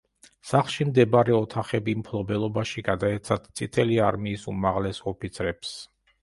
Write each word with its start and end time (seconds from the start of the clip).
სახლში 0.51 0.85
მდებარე 0.91 1.35
ოთახები 1.39 1.95
მფლობელობაში 1.99 2.85
გადაეცათ 2.87 3.45
წითელი 3.61 4.01
არმიის 4.07 4.49
უმაღლეს 4.55 5.05
ოფიცრებს. 5.13 5.77